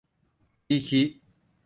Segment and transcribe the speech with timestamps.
[0.67, 1.01] คิคิ